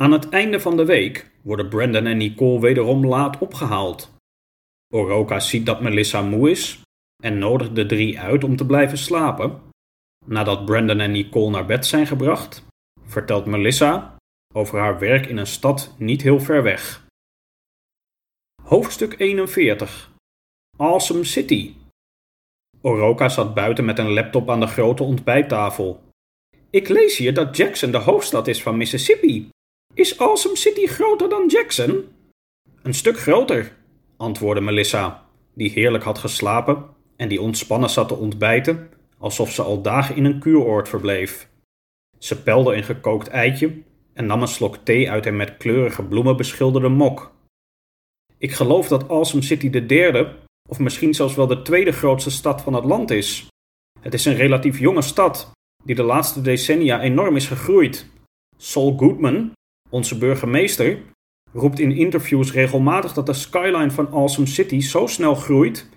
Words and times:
Aan 0.00 0.12
het 0.12 0.28
einde 0.28 0.60
van 0.60 0.76
de 0.76 0.84
week 0.84 1.30
worden 1.42 1.68
Brandon 1.68 2.06
en 2.06 2.16
Nicole 2.16 2.60
wederom 2.60 3.06
laat 3.06 3.38
opgehaald. 3.38 4.14
Oroka 4.94 5.40
ziet 5.40 5.66
dat 5.66 5.80
Melissa 5.80 6.22
moe 6.22 6.50
is 6.50 6.82
en 7.22 7.38
nodigt 7.38 7.74
de 7.74 7.86
drie 7.86 8.20
uit 8.20 8.44
om 8.44 8.56
te 8.56 8.66
blijven 8.66 8.98
slapen. 8.98 9.62
Nadat 10.26 10.64
Brandon 10.64 11.00
en 11.00 11.10
Nicole 11.10 11.50
naar 11.50 11.66
bed 11.66 11.86
zijn 11.86 12.06
gebracht, 12.06 12.66
vertelt 13.02 13.46
Melissa 13.46 14.16
over 14.54 14.78
haar 14.78 14.98
werk 14.98 15.26
in 15.26 15.36
een 15.36 15.46
stad 15.46 15.94
niet 15.98 16.22
heel 16.22 16.40
ver 16.40 16.62
weg. 16.62 17.06
Hoofdstuk 18.62 19.14
41 19.18 20.10
Awesome 20.76 21.24
City 21.24 21.74
Oroka 22.80 23.28
zat 23.28 23.54
buiten 23.54 23.84
met 23.84 23.98
een 23.98 24.12
laptop 24.12 24.50
aan 24.50 24.60
de 24.60 24.66
grote 24.66 25.02
ontbijttafel. 25.02 26.02
Ik 26.70 26.88
lees 26.88 27.16
hier 27.16 27.34
dat 27.34 27.56
Jackson 27.56 27.90
de 27.90 27.98
hoofdstad 27.98 28.48
is 28.48 28.62
van 28.62 28.76
Mississippi. 28.76 29.49
Is 30.00 30.18
Awesome 30.18 30.56
City 30.56 30.86
groter 30.86 31.28
dan 31.28 31.46
Jackson? 31.46 32.04
Een 32.82 32.94
stuk 32.94 33.18
groter, 33.18 33.76
antwoordde 34.16 34.60
Melissa, 34.60 35.26
die 35.54 35.70
heerlijk 35.70 36.04
had 36.04 36.18
geslapen 36.18 36.86
en 37.16 37.28
die 37.28 37.40
ontspannen 37.40 37.90
zat 37.90 38.08
te 38.08 38.14
ontbijten, 38.14 38.90
alsof 39.18 39.50
ze 39.50 39.62
al 39.62 39.82
dagen 39.82 40.16
in 40.16 40.24
een 40.24 40.38
kuuroord 40.38 40.88
verbleef. 40.88 41.48
Ze 42.18 42.42
pelde 42.42 42.74
een 42.74 42.82
gekookt 42.82 43.28
eitje 43.28 43.82
en 44.12 44.26
nam 44.26 44.42
een 44.42 44.48
slok 44.48 44.76
thee 44.76 45.10
uit 45.10 45.26
een 45.26 45.36
met 45.36 45.56
kleurige 45.56 46.02
bloemen 46.02 46.36
beschilderde 46.36 46.88
mok. 46.88 47.32
Ik 48.38 48.52
geloof 48.52 48.88
dat 48.88 49.08
Awesome 49.08 49.42
City 49.42 49.70
de 49.70 49.86
derde, 49.86 50.36
of 50.68 50.78
misschien 50.78 51.14
zelfs 51.14 51.34
wel 51.34 51.46
de 51.46 51.62
tweede 51.62 51.92
grootste 51.92 52.30
stad 52.30 52.62
van 52.62 52.74
het 52.74 52.84
land 52.84 53.10
is. 53.10 53.46
Het 54.00 54.14
is 54.14 54.24
een 54.24 54.36
relatief 54.36 54.78
jonge 54.78 55.02
stad, 55.02 55.50
die 55.84 55.94
de 55.94 56.02
laatste 56.02 56.40
decennia 56.40 57.00
enorm 57.00 57.36
is 57.36 57.46
gegroeid. 57.46 58.06
Saul 58.56 58.96
Goodman, 58.96 59.52
onze 59.90 60.18
burgemeester, 60.18 60.98
roept 61.52 61.78
in 61.78 61.96
interviews 61.96 62.52
regelmatig 62.52 63.12
dat 63.12 63.26
de 63.26 63.32
skyline 63.32 63.90
van 63.90 64.12
Awesome 64.12 64.46
City 64.46 64.80
zo 64.80 65.06
snel 65.06 65.34
groeit 65.34 65.88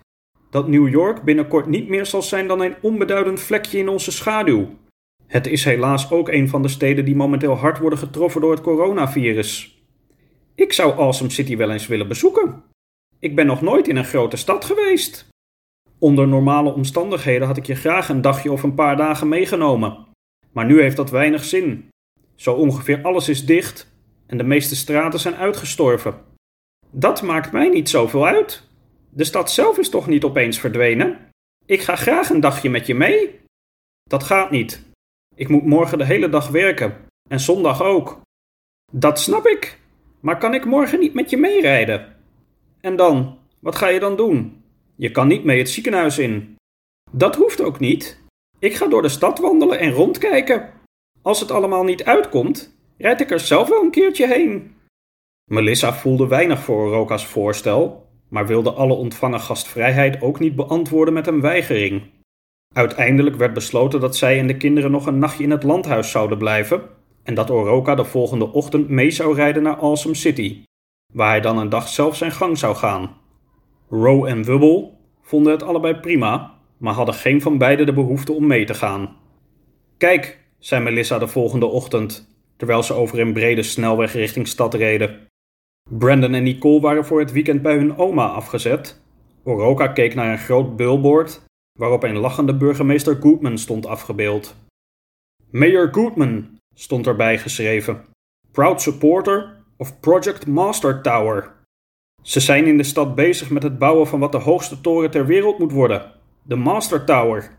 dat 0.50 0.68
New 0.68 0.90
York 0.90 1.24
binnenkort 1.24 1.68
niet 1.68 1.90
meer 1.90 2.06
zal 2.06 2.22
zijn 2.22 2.48
dan 2.48 2.62
een 2.62 2.76
onbeduidend 2.82 3.40
vlekje 3.40 3.78
in 3.78 3.90
onze 3.90 4.12
schaduw. 4.12 4.70
Het 5.28 5.48
is 5.48 5.64
helaas 5.64 6.12
ook 6.12 6.30
een 6.30 6.50
van 6.50 6.62
de 6.62 6.68
steden 6.68 7.06
die 7.06 7.16
momenteel 7.16 7.56
hard 7.56 7.80
worden 7.80 8.00
getroffen 8.00 8.42
door 8.42 8.52
het 8.52 8.62
coronavirus. 8.62 9.82
Ik 10.56 10.74
zou 10.74 10.92
Awesome 10.92 11.30
City 11.30 11.58
wel 11.58 11.72
eens 11.72 11.88
willen 11.88 12.08
bezoeken. 12.08 12.64
Ik 13.20 13.36
ben 13.36 13.46
nog 13.46 13.62
nooit 13.62 13.88
in 13.88 13.96
een 13.96 14.06
grote 14.06 14.38
stad 14.38 14.66
geweest. 14.66 15.28
Onder 16.00 16.28
normale 16.28 16.74
omstandigheden 16.74 17.48
had 17.48 17.58
ik 17.58 17.66
je 17.66 17.76
graag 17.76 18.10
een 18.10 18.22
dagje 18.22 18.52
of 18.52 18.64
een 18.64 18.74
paar 18.74 18.98
dagen 18.98 19.28
meegenomen. 19.28 19.98
Maar 20.52 20.66
nu 20.66 20.82
heeft 20.82 20.96
dat 20.96 21.10
weinig 21.10 21.44
zin. 21.44 21.90
Zo 22.36 22.54
ongeveer 22.54 23.02
alles 23.02 23.30
is 23.30 23.46
dicht 23.46 23.93
en 24.26 24.38
de 24.38 24.44
meeste 24.44 24.76
straten 24.76 25.20
zijn 25.20 25.36
uitgestorven. 25.36 26.22
Dat 26.92 27.22
maakt 27.22 27.52
mij 27.52 27.70
niet 27.70 27.90
zoveel 27.90 28.28
uit. 28.28 28.64
De 29.10 29.24
stad 29.24 29.52
zelf 29.52 29.78
is 29.78 29.90
toch 29.90 30.08
niet 30.08 30.24
opeens 30.24 30.60
verdwenen? 30.60 31.30
Ik 31.66 31.82
ga 31.82 31.96
graag 31.96 32.30
een 32.30 32.40
dagje 32.40 32.70
met 32.70 32.88
je 32.88 32.96
mee. 32.96 33.40
Dat 34.04 34.24
gaat 34.24 34.52
niet. 34.52 34.86
Ik 35.36 35.48
moet 35.48 35.66
morgen 35.66 35.98
de 35.98 36.06
hele 36.06 36.30
dag 36.30 36.48
werken 36.48 36.96
en 37.30 37.40
zondag 37.40 37.82
ook. 37.82 38.22
Dat 38.92 39.20
snap 39.20 39.46
ik. 39.46 39.80
Maar 40.20 40.38
kan 40.38 40.54
ik 40.54 40.66
morgen 40.66 41.00
niet 41.00 41.14
met 41.14 41.30
je 41.30 41.38
meerijden? 41.38 42.16
En 42.82 42.96
dan, 42.96 43.38
wat 43.60 43.76
ga 43.76 43.88
je 43.88 44.00
dan 44.00 44.16
doen? 44.16 44.64
Je 44.96 45.12
kan 45.12 45.28
niet 45.28 45.44
mee 45.44 45.58
het 45.58 45.70
ziekenhuis 45.70 46.18
in. 46.18 46.56
Dat 47.12 47.36
hoeft 47.36 47.62
ook 47.62 47.80
niet. 47.80 48.22
Ik 48.60 48.76
ga 48.76 48.88
door 48.88 49.02
de 49.02 49.10
stad 49.10 49.40
wandelen 49.40 49.80
en 49.80 49.92
rondkijken. 49.92 50.74
Als 51.22 51.40
het 51.40 51.52
allemaal 51.52 51.84
niet 51.84 52.04
uitkomt, 52.04 52.76
rijd 53.04 53.22
ik 53.22 53.32
er 53.32 53.40
zelf 53.40 53.70
wel 53.70 53.82
een 53.82 53.92
keertje 53.92 54.28
heen. 54.28 54.76
Melissa 55.52 55.94
voelde 55.94 56.28
weinig 56.28 56.60
voor 56.60 56.90
Roka's 56.90 57.26
voorstel, 57.26 58.10
maar 58.30 58.48
wilde 58.48 58.72
alle 58.72 58.94
ontvangen 58.94 59.40
gastvrijheid 59.40 60.22
ook 60.22 60.40
niet 60.40 60.56
beantwoorden 60.56 61.14
met 61.14 61.28
een 61.28 61.42
weigering. 61.42 62.02
Uiteindelijk 62.74 63.36
werd 63.36 63.54
besloten 63.54 64.00
dat 64.00 64.18
zij 64.18 64.40
en 64.40 64.48
de 64.48 64.58
kinderen 64.58 64.92
nog 64.92 65.06
een 65.06 65.20
nachtje 65.20 65.44
in 65.44 65.52
het 65.52 65.64
landhuis 65.64 66.12
zouden 66.12 66.38
blijven 66.38 66.82
en 67.24 67.34
dat 67.34 67.50
Oroka 67.50 67.96
de 67.96 68.06
volgende 68.06 68.52
ochtend 68.52 68.90
mee 68.90 69.12
zou 69.12 69.36
rijden 69.36 69.64
naar 69.64 69.78
Awesome 69.78 70.16
City, 70.16 70.64
waar 71.14 71.30
hij 71.30 71.42
dan 71.42 71.58
een 71.58 71.70
dag 71.70 71.88
zelf 71.88 72.16
zijn 72.16 72.32
gang 72.32 72.58
zou 72.58 72.76
gaan. 72.76 73.18
Row 73.90 74.26
en 74.26 74.44
Wubble 74.44 74.90
vonden 75.22 75.52
het 75.52 75.64
allebei 75.64 75.96
prima, 75.96 76.54
maar 76.78 76.94
hadden 76.94 77.16
geen 77.16 77.42
van 77.42 77.58
beiden 77.58 77.86
de 77.86 77.94
behoefte 77.94 78.34
om 78.34 78.48
mee 78.48 78.66
te 78.66 78.74
gaan. 78.74 79.16
Kijk, 79.98 80.40
zei 80.60 80.84
Melissa 80.84 81.20
de 81.20 81.28
volgende 81.28 81.66
ochtend, 81.66 82.33
terwijl 82.58 82.84
ze 82.84 82.94
over 82.94 83.20
een 83.20 83.34
brede 83.34 83.64
snelweg 83.64 84.14
richting 84.14 84.48
stad 84.48 84.74
reden. 84.74 85.28
Brandon 85.90 86.34
en 86.34 86.44
Nicole 86.44 86.82
waren 86.82 87.06
voor 87.06 87.20
het 87.20 87.32
weekend 87.32 87.62
bij 87.62 87.76
hun 87.76 87.98
oma 87.98 88.28
afgezet. 88.28 89.02
Oroka 89.44 89.88
keek 89.88 90.16
naar 90.16 90.32
een 90.32 90.38
groot 90.38 90.76
billboard 90.76 91.42
waarop 91.80 92.04
een 92.04 92.18
lachende 92.18 92.58
burgemeester 92.58 93.16
Goodman 93.22 93.58
stond 93.58 93.86
afgebeeld. 93.86 94.56
Mayor 95.52 95.94
Goodman 95.94 96.60
stond 96.74 97.08
erbij 97.08 97.38
geschreven. 97.38 98.06
Proud 98.52 98.82
supporter 98.82 99.64
of 99.78 100.00
Project 100.00 100.48
Master 100.48 101.02
Tower. 101.02 101.52
Ze 102.22 102.40
zijn 102.40 102.66
in 102.66 102.78
de 102.78 102.84
stad 102.84 103.16
bezig 103.16 103.50
met 103.50 103.64
het 103.64 103.80
bouwen 103.80 104.08
van 104.08 104.20
wat 104.20 104.32
de 104.32 104.38
hoogste 104.38 104.82
toren 104.82 105.12
ter 105.12 105.26
wereld 105.26 105.60
moet 105.60 105.72
worden: 105.72 106.12
de 106.44 106.56
Master 106.56 107.06
Tower. 107.06 107.58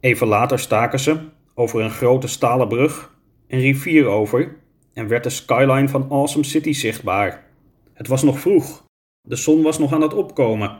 Even 0.00 0.26
later 0.26 0.58
staken 0.58 1.00
ze, 1.00 1.18
over 1.54 1.80
een 1.80 1.90
grote 1.90 2.28
stalen 2.28 2.68
brug, 2.68 3.13
een 3.54 3.60
rivier 3.60 4.06
over 4.06 4.56
en 4.92 5.08
werd 5.08 5.24
de 5.24 5.30
skyline 5.30 5.88
van 5.88 6.10
Awesome 6.10 6.44
City 6.44 6.72
zichtbaar. 6.72 7.44
Het 7.92 8.08
was 8.08 8.22
nog 8.22 8.40
vroeg. 8.40 8.84
De 9.28 9.36
zon 9.36 9.62
was 9.62 9.78
nog 9.78 9.92
aan 9.92 10.02
het 10.02 10.14
opkomen. 10.14 10.78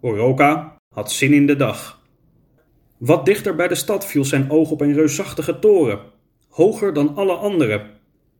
Oroka 0.00 0.76
had 0.94 1.12
zin 1.12 1.32
in 1.32 1.46
de 1.46 1.56
dag. 1.56 2.02
Wat 2.98 3.26
dichter 3.26 3.54
bij 3.54 3.68
de 3.68 3.74
stad 3.74 4.06
viel 4.06 4.24
zijn 4.24 4.50
oog 4.50 4.70
op 4.70 4.80
een 4.80 4.92
reusachtige 4.92 5.58
toren, 5.58 6.00
hoger 6.48 6.92
dan 6.92 7.16
alle 7.16 7.34
andere. 7.34 7.90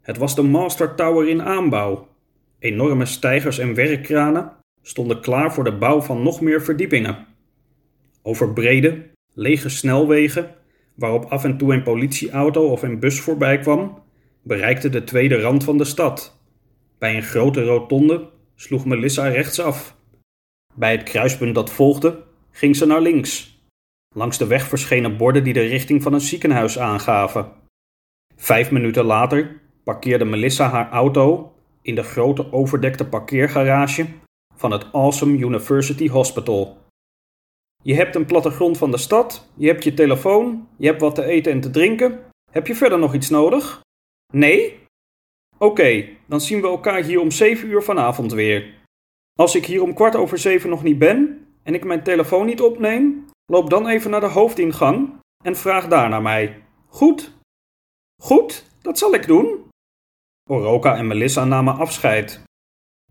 Het 0.01 0.17
was 0.17 0.35
de 0.35 0.43
Master 0.43 0.95
Tower 0.95 1.29
in 1.29 1.43
aanbouw. 1.43 2.09
Enorme 2.59 3.07
stijgers 3.07 3.59
en 3.59 3.75
werkkranen 3.75 4.53
stonden 4.83 5.21
klaar 5.21 5.53
voor 5.53 5.65
de 5.65 5.77
bouw 5.77 6.01
van 6.01 6.23
nog 6.23 6.41
meer 6.41 6.63
verdiepingen. 6.63 7.27
Over 8.23 8.53
brede, 8.53 9.07
lege 9.35 9.69
snelwegen, 9.69 10.55
waarop 10.95 11.25
af 11.25 11.45
en 11.45 11.59
toe 11.59 11.75
een 11.75 11.83
politieauto 11.83 12.71
of 12.71 12.83
een 12.83 12.99
bus 12.99 13.21
voorbij 13.21 13.59
kwam, 13.59 14.03
bereikte 14.43 14.89
de 14.89 15.05
tweede 15.05 15.41
rand 15.41 15.65
van 15.65 15.79
de 15.79 15.85
stad. 15.85 16.39
Bij 16.99 17.17
een 17.17 17.23
grote 17.23 17.65
rotonde 17.65 18.31
sloeg 18.55 18.85
Melissa 18.85 19.29
rechtsaf. 19.29 19.97
Bij 20.75 20.93
het 20.93 21.03
kruispunt 21.03 21.55
dat 21.55 21.71
volgde, 21.71 22.23
ging 22.51 22.77
ze 22.77 22.87
naar 22.87 23.01
links. 23.01 23.63
Langs 24.15 24.39
de 24.39 24.47
weg 24.47 24.69
verschenen 24.69 25.17
borden 25.17 25.45
die 25.45 25.53
de 25.53 25.67
richting 25.67 26.03
van 26.03 26.13
een 26.13 26.21
ziekenhuis 26.21 26.79
aangaven. 26.79 27.53
Vijf 28.37 28.71
minuten 28.71 29.05
later 29.05 29.61
parkeerde 29.85 30.25
Melissa 30.25 30.69
haar 30.69 30.91
auto 30.91 31.53
in 31.83 31.95
de 31.95 32.03
grote 32.03 32.53
overdekte 32.53 33.07
parkeergarage 33.07 34.07
van 34.55 34.71
het 34.71 34.93
Awesome 34.93 35.39
University 35.39 36.09
Hospital. 36.09 36.84
Je 37.85 37.95
hebt 37.95 38.15
een 38.15 38.27
plattegrond 38.27 38.79
van 38.79 38.91
de 38.91 38.97
stad, 38.97 39.49
je 39.57 39.67
hebt 39.67 39.85
je 39.85 39.95
telefoon, 39.95 40.69
je 40.79 40.87
hebt 40.87 41.01
wat 41.01 41.15
te 41.15 41.25
eten 41.25 41.53
en 41.53 41.61
te 41.61 41.71
drinken. 41.71 42.21
Heb 42.51 42.67
je 42.67 42.75
verder 42.75 42.99
nog 42.99 43.15
iets 43.15 43.31
nodig? 43.31 43.81
Nee? 44.33 44.79
Oké, 45.59 46.09
dan 46.27 46.41
zien 46.41 46.61
we 46.61 46.67
elkaar 46.67 47.03
hier 47.03 47.21
om 47.21 47.31
7 47.31 47.69
uur 47.69 47.83
vanavond 47.83 48.33
weer. 48.33 48.75
Als 49.39 49.55
ik 49.55 49.67
hier 49.67 49.83
om 49.83 49.95
kwart 49.95 50.17
over 50.17 50.39
zeven 50.39 50.71
nog 50.71 50.83
niet 50.83 50.99
ben 50.99 51.47
en 51.63 51.75
ik 51.75 51.85
mijn 51.85 52.03
telefoon 52.03 52.47
niet 52.47 52.61
opneem, 52.61 53.25
loop 53.47 53.71
dan 53.71 53.89
even 53.89 54.11
naar 54.11 54.21
de 54.21 54.27
hoofdingang 54.27 55.13
en 55.45 55.57
vraag 55.57 55.89
daar 55.89 56.09
naar 56.09 56.23
mij. 56.23 56.63
Goed? 56.87 57.33
Goed, 58.23 58.71
dat 58.83 58.99
zal 58.99 59.15
ik 59.15 59.27
doen. 59.27 59.69
Oroka 60.51 60.97
en 60.97 61.07
Melissa 61.07 61.45
namen 61.45 61.77
afscheid. 61.77 62.43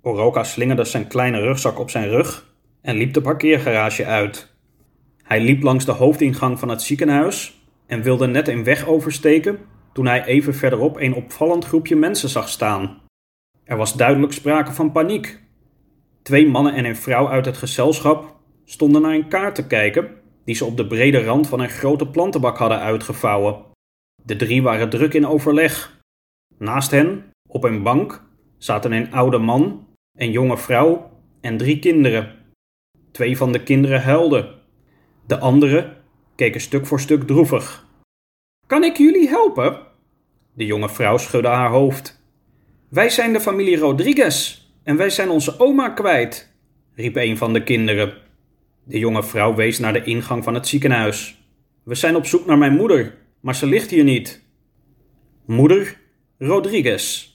Oroka 0.01 0.43
slingerde 0.43 0.83
zijn 0.83 1.07
kleine 1.07 1.39
rugzak 1.39 1.79
op 1.79 1.89
zijn 1.89 2.09
rug 2.09 2.55
en 2.81 2.95
liep 2.95 3.13
de 3.13 3.21
parkeergarage 3.21 4.05
uit. 4.05 4.52
Hij 5.23 5.41
liep 5.41 5.63
langs 5.63 5.85
de 5.85 5.91
hoofdingang 5.91 6.59
van 6.59 6.69
het 6.69 6.81
ziekenhuis 6.81 7.61
en 7.85 8.01
wilde 8.01 8.27
net 8.27 8.47
een 8.47 8.63
weg 8.63 8.87
oversteken 8.87 9.59
toen 9.93 10.07
hij 10.07 10.25
even 10.25 10.55
verderop 10.55 10.97
een 10.97 11.13
opvallend 11.13 11.65
groepje 11.65 11.95
mensen 11.95 12.29
zag 12.29 12.49
staan. 12.49 13.01
Er 13.63 13.77
was 13.77 13.93
duidelijk 13.93 14.33
sprake 14.33 14.73
van 14.73 14.91
paniek. 14.91 15.41
Twee 16.21 16.47
mannen 16.47 16.73
en 16.73 16.85
een 16.85 16.95
vrouw 16.95 17.27
uit 17.27 17.45
het 17.45 17.57
gezelschap 17.57 18.35
stonden 18.65 19.01
naar 19.01 19.13
een 19.13 19.27
kaart 19.27 19.55
te 19.55 19.67
kijken 19.67 20.09
die 20.45 20.55
ze 20.55 20.65
op 20.65 20.77
de 20.77 20.87
brede 20.87 21.23
rand 21.23 21.47
van 21.47 21.59
een 21.59 21.69
grote 21.69 22.07
plantenbak 22.07 22.57
hadden 22.57 22.79
uitgevouwen. 22.79 23.55
De 24.23 24.35
drie 24.35 24.63
waren 24.63 24.89
druk 24.89 25.13
in 25.13 25.27
overleg. 25.27 26.01
Naast 26.57 26.91
hen, 26.91 27.31
op 27.47 27.63
een 27.63 27.83
bank, 27.83 28.23
zaten 28.57 28.91
een 28.91 29.11
oude 29.11 29.37
man, 29.37 29.87
een 30.17 30.31
jonge 30.31 30.57
vrouw 30.57 31.11
en 31.41 31.57
drie 31.57 31.79
kinderen. 31.79 32.35
Twee 33.11 33.37
van 33.37 33.51
de 33.51 33.63
kinderen 33.63 34.01
huilden. 34.01 34.61
De 35.27 35.39
andere 35.39 35.97
keken 36.35 36.61
stuk 36.61 36.85
voor 36.85 36.99
stuk 36.99 37.23
droevig. 37.23 37.87
Kan 38.67 38.83
ik 38.83 38.97
jullie 38.97 39.27
helpen? 39.27 39.79
De 40.53 40.65
jonge 40.65 40.89
vrouw 40.89 41.17
schudde 41.17 41.47
haar 41.47 41.69
hoofd. 41.69 42.21
Wij 42.89 43.09
zijn 43.09 43.33
de 43.33 43.39
familie 43.39 43.77
Rodriguez 43.77 44.61
en 44.83 44.97
wij 44.97 45.09
zijn 45.09 45.29
onze 45.29 45.59
oma 45.59 45.89
kwijt, 45.89 46.53
riep 46.95 47.15
een 47.15 47.37
van 47.37 47.53
de 47.53 47.63
kinderen. 47.63 48.13
De 48.83 48.99
jonge 48.99 49.23
vrouw 49.23 49.55
wees 49.55 49.79
naar 49.79 49.93
de 49.93 50.03
ingang 50.03 50.43
van 50.43 50.53
het 50.53 50.67
ziekenhuis. 50.67 51.41
We 51.83 51.95
zijn 51.95 52.15
op 52.15 52.25
zoek 52.25 52.45
naar 52.45 52.57
mijn 52.57 52.75
moeder, 52.75 53.17
maar 53.39 53.55
ze 53.55 53.65
ligt 53.65 53.89
hier 53.89 54.03
niet. 54.03 54.43
Moeder 55.45 55.99
Rodriguez. 56.37 57.33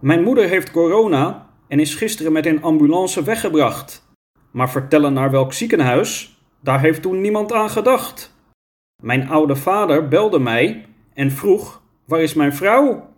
Mijn 0.00 0.22
moeder 0.22 0.48
heeft 0.48 0.70
corona 0.70 1.50
en 1.68 1.80
is 1.80 1.94
gisteren 1.94 2.32
met 2.32 2.46
een 2.46 2.62
ambulance 2.62 3.22
weggebracht. 3.22 4.06
Maar 4.52 4.70
vertellen 4.70 5.12
naar 5.12 5.30
welk 5.30 5.52
ziekenhuis, 5.52 6.37
daar 6.60 6.80
heeft 6.80 7.02
toen 7.02 7.20
niemand 7.20 7.52
aan 7.52 7.70
gedacht. 7.70 8.36
Mijn 9.02 9.28
oude 9.28 9.56
vader 9.56 10.08
belde 10.08 10.38
mij 10.38 10.86
en 11.14 11.30
vroeg: 11.30 11.82
Waar 12.04 12.20
is 12.20 12.34
mijn 12.34 12.54
vrouw? 12.54 13.14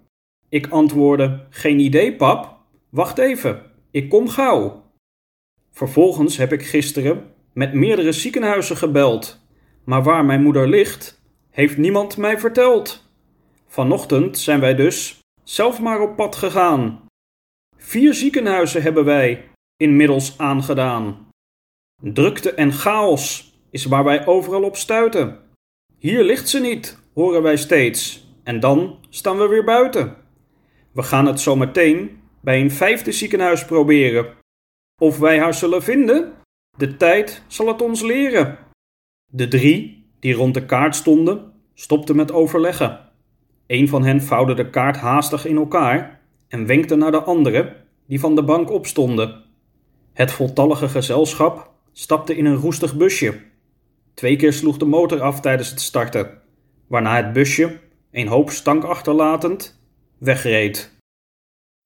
Ik 0.48 0.66
antwoordde: 0.66 1.46
Geen 1.50 1.78
idee, 1.78 2.16
pap. 2.16 2.58
Wacht 2.90 3.19
even, 3.19 3.62
ik 3.90 4.08
kom 4.08 4.28
gauw. 4.28 4.82
Vervolgens 5.70 6.37
heb 6.37 6.52
ik 6.52 6.62
gisteren 6.62 7.34
met 7.52 7.75
meerdere 7.75 8.12
ziekenhuizen 8.12 8.76
gebeld, 8.76 9.46
maar 9.84 10.02
waar 10.02 10.25
mijn 10.25 10.43
moeder 10.43 10.69
ligt, 10.69 11.22
heeft 11.50 11.76
niemand 11.76 12.16
mij 12.16 12.38
verteld. 12.38 13.08
Vanochtend 13.66 14.38
zijn 14.38 14.60
wij 14.60 14.75
dus 14.75 15.19
zelf 15.44 15.81
maar 15.81 16.00
op 16.00 16.16
pad 16.16 16.36
gegaan. 16.36 17.00
Vier 17.76 18.14
ziekenhuizen 18.14 18.82
hebben 18.82 19.04
wij 19.04 19.48
inmiddels 19.76 20.38
aangedaan. 20.38 21.28
Drukte 22.02 22.55
en 22.55 22.73
chaos 22.73 23.55
is 23.70 23.85
waar 23.85 24.05
wij 24.05 24.26
overal 24.26 24.62
op 24.62 24.76
stuiten. 24.76 25.38
Hier 25.99 26.25
ligt 26.25 26.49
ze 26.49 26.61
niet, 26.61 26.99
horen 27.14 27.43
wij 27.43 27.56
steeds, 27.56 28.29
en 28.44 28.61
dan 28.61 28.99
staan 29.08 29.38
we 29.38 29.47
weer 29.47 29.64
buiten. 29.64 30.17
We 30.93 31.02
gaan 31.02 31.26
het 31.26 31.41
zo 31.41 31.56
meteen 31.56 32.20
bij 32.41 32.61
een 32.61 32.70
vijfde 32.70 33.12
ziekenhuis 33.12 33.64
proberen. 33.64 34.26
Of 35.00 35.19
wij 35.19 35.38
haar 35.38 35.55
zullen 35.55 35.82
vinden, 35.82 36.32
de 36.76 36.97
tijd 36.97 37.43
zal 37.47 37.67
het 37.67 37.82
ons 37.82 38.03
leren. 38.03 38.58
De 39.26 39.49
drie 39.49 40.06
die 40.20 40.35
rond 40.35 40.55
de 40.55 40.67
kaart 40.67 40.96
stonden, 40.96 41.53
stopten 41.75 42.17
met 42.17 42.32
overleggen. 42.32 43.00
Een 43.67 43.88
van 43.88 44.05
hen 44.05 44.23
vouwde 44.23 44.55
de 44.55 44.70
kaart 44.70 44.96
haastig 44.96 45.46
in 45.46 45.56
elkaar 45.56 46.20
en 46.49 46.67
wenkte 46.67 46.94
naar 46.94 47.11
de 47.11 47.23
andere, 47.23 47.76
die 48.06 48.20
van 48.20 48.35
de 48.35 48.44
bank 48.44 48.70
opstonden. 48.70 49.44
Het 50.12 50.32
voltallige 50.32 50.88
gezelschap 50.88 51.70
stapte 51.92 52.37
in 52.37 52.44
een 52.44 52.56
roestig 52.56 52.96
busje. 52.96 53.40
Twee 54.14 54.37
keer 54.37 54.52
sloeg 54.52 54.76
de 54.76 54.84
motor 54.84 55.20
af 55.20 55.40
tijdens 55.40 55.70
het 55.70 55.81
starten, 55.81 56.38
waarna 56.87 57.16
het 57.16 57.32
busje, 57.32 57.78
een 58.10 58.26
hoop 58.26 58.50
stank 58.50 58.84
achterlatend, 58.84 59.81
wegreed. 60.19 60.98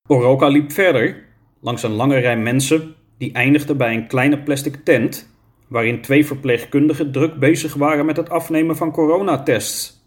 Oroka 0.09 0.49
liep 0.49 0.73
verder, 0.73 1.25
langs 1.61 1.83
een 1.83 1.93
lange 1.93 2.19
rij 2.19 2.37
mensen, 2.37 2.95
die 3.19 3.33
eindigde 3.33 3.75
bij 3.75 3.95
een 3.95 4.07
kleine 4.07 4.43
plastic 4.43 4.77
tent, 4.85 5.29
waarin 5.69 6.01
twee 6.01 6.27
verpleegkundigen 6.27 7.13
druk 7.13 7.39
bezig 7.39 7.75
waren 7.75 8.07
met 8.07 8.17
het 8.17 8.31
afnemen 8.31 8.77
van 8.77 8.93
coronatests. 8.93 10.03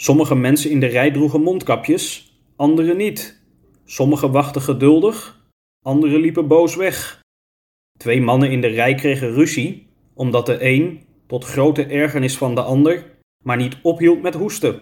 Sommige 0.00 0.34
mensen 0.34 0.70
in 0.70 0.80
de 0.80 0.86
rij 0.86 1.10
droegen 1.10 1.42
mondkapjes, 1.42 2.38
anderen 2.56 2.96
niet. 2.96 3.42
Sommigen 3.84 4.32
wachten 4.32 4.62
geduldig, 4.62 5.46
anderen 5.84 6.20
liepen 6.20 6.48
boos 6.48 6.76
weg. 6.76 7.17
Twee 7.98 8.20
mannen 8.20 8.50
in 8.50 8.60
de 8.60 8.66
rij 8.66 8.94
kregen 8.94 9.32
ruzie, 9.32 9.86
omdat 10.14 10.46
de 10.46 10.64
een, 10.64 11.02
tot 11.26 11.44
grote 11.44 11.84
ergernis 11.84 12.36
van 12.36 12.54
de 12.54 12.62
ander, 12.62 13.04
maar 13.44 13.56
niet 13.56 13.76
ophield 13.82 14.22
met 14.22 14.34
hoesten. 14.34 14.80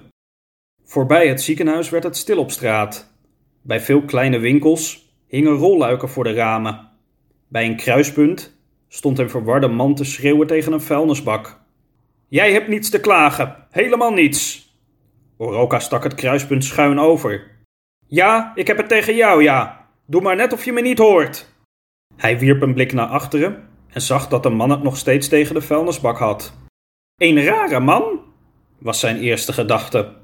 Voorbij 0.85 1.29
het 1.29 1.43
ziekenhuis 1.43 1.91
werd 1.91 2.05
het 2.05 2.17
stil 2.17 2.39
op 2.39 2.51
straat. 2.51 3.15
Bij 3.63 3.81
veel 3.81 4.03
kleine 4.03 4.39
winkels 4.39 5.15
hingen 5.27 5.53
rolluiken 5.53 6.09
voor 6.09 6.25
de 6.25 6.33
ramen. 6.33 6.89
Bij 7.49 7.67
een 7.67 7.77
kruispunt 7.77 8.59
stond 8.89 9.19
een 9.19 9.31
verwarde 9.31 9.69
man 9.69 9.95
te 9.95 10.05
schreeuwen 10.05 10.47
tegen 10.47 10.73
een 10.73 10.81
vuilnisbak. 10.81 11.61
Jij 12.29 12.53
hebt 12.53 12.69
niets 12.69 12.91
te 12.91 13.01
klagen, 13.01 13.67
helemaal 13.71 14.13
niets. 14.13 14.71
Oroka 15.37 15.79
stak 15.79 16.03
het 16.03 16.15
kruispunt 16.15 16.65
schuin 16.65 16.99
over. 16.99 17.51
Ja, 18.07 18.53
ik 18.55 18.67
heb 18.67 18.77
het 18.77 18.89
tegen 18.89 19.17
jou, 19.17 19.43
ja. 19.43 19.89
Doe 20.07 20.21
maar 20.21 20.37
net 20.37 20.53
of 20.53 20.65
je 20.65 20.73
me 20.73 20.81
niet 20.81 20.99
hoort. 20.99 21.56
Hij 22.17 22.39
wierp 22.39 22.63
een 22.63 22.75
blik 22.75 22.93
naar 22.93 23.07
achteren 23.07 23.69
en 23.89 24.01
zag 24.01 24.29
dat 24.29 24.43
de 24.43 24.51
man 24.51 24.71
het 24.71 24.83
nog 24.83 24.97
steeds 24.97 25.29
tegen 25.29 25.55
de 25.55 25.61
vuilnisbak 25.61 26.19
had. 26.19 26.59
Een 27.17 27.45
rare 27.45 27.81
man, 27.81 28.21
was 28.79 29.01
zijn 29.01 29.19
eerste 29.19 29.53
gedachte. 29.53 30.15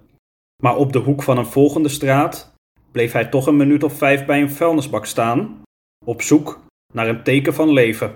Maar 0.63 0.77
op 0.77 0.93
de 0.93 0.99
hoek 0.99 1.23
van 1.23 1.39
een 1.39 1.47
volgende 1.47 1.89
straat 1.89 2.55
bleef 2.93 3.13
hij 3.13 3.27
toch 3.27 3.47
een 3.47 3.57
minuut 3.57 3.83
of 3.83 3.93
vijf 3.93 4.25
bij 4.27 4.41
een 4.41 4.51
vuilnisbak 4.51 5.07
staan, 5.07 5.63
op 6.05 6.23
zoek 6.23 6.61
naar 6.93 7.09
een 7.09 7.23
teken 7.23 7.55
van 7.55 7.73
leven. 7.73 8.15